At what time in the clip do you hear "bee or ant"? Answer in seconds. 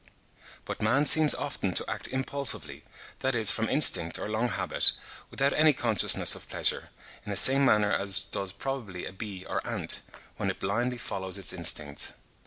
9.13-10.01